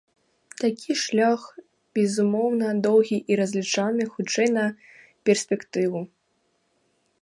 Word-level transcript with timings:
Такі 0.61 0.91
шлях, 1.01 1.43
безумоўна, 1.99 2.67
доўгі, 2.87 3.17
і 3.33 3.39
разлічаны, 3.43 4.03
хутчэй, 4.17 4.47
на 4.57 4.65
перспектыву. 5.29 6.01